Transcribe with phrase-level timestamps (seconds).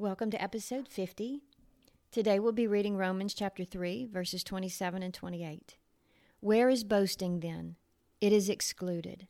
[0.00, 1.40] Welcome to episode 50.
[2.12, 5.76] Today we'll be reading Romans chapter 3, verses 27 and 28.
[6.38, 7.74] Where is boasting then?
[8.20, 9.26] It is excluded.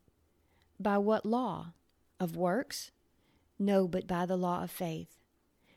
[0.78, 1.72] By what law?
[2.20, 2.90] Of works?
[3.58, 5.16] No, but by the law of faith.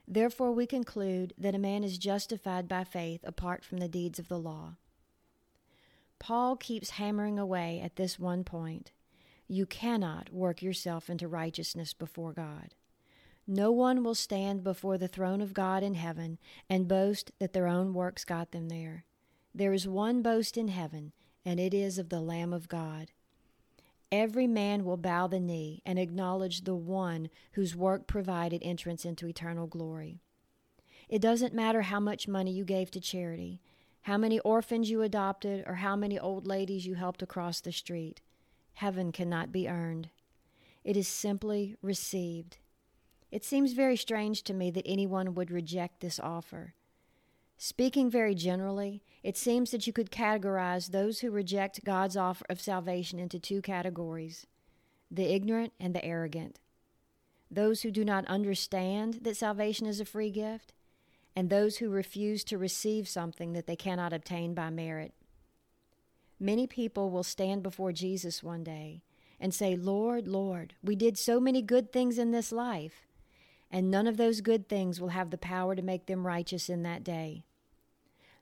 [0.05, 4.27] Therefore we conclude that a man is justified by faith apart from the deeds of
[4.27, 4.73] the law.
[6.20, 8.91] Paul keeps hammering away at this one point.
[9.48, 12.76] You cannot work yourself into righteousness before God.
[13.53, 17.67] No one will stand before the throne of God in heaven and boast that their
[17.67, 19.03] own works got them there.
[19.53, 21.11] There is one boast in heaven,
[21.43, 23.11] and it is of the Lamb of God.
[24.09, 29.27] Every man will bow the knee and acknowledge the one whose work provided entrance into
[29.27, 30.21] eternal glory.
[31.09, 33.59] It doesn't matter how much money you gave to charity,
[34.04, 38.21] how many orphans you adopted, or how many old ladies you helped across the street.
[38.76, 40.09] Heaven cannot be earned.
[40.85, 42.59] It is simply received.
[43.32, 46.74] It seems very strange to me that anyone would reject this offer.
[47.57, 52.60] Speaking very generally, it seems that you could categorize those who reject God's offer of
[52.60, 54.48] salvation into two categories
[55.13, 56.60] the ignorant and the arrogant.
[57.49, 60.73] Those who do not understand that salvation is a free gift,
[61.35, 65.13] and those who refuse to receive something that they cannot obtain by merit.
[66.40, 69.03] Many people will stand before Jesus one day
[69.40, 73.06] and say, Lord, Lord, we did so many good things in this life
[73.72, 76.83] and none of those good things will have the power to make them righteous in
[76.83, 77.45] that day.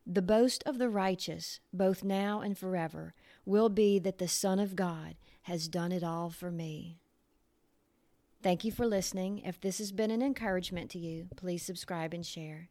[0.05, 3.13] The boast of the righteous, both now and forever,
[3.45, 6.97] will be that the Son of God has done it all for me.
[8.41, 9.39] Thank you for listening.
[9.39, 12.69] If this has been an encouragement to you, please subscribe and share.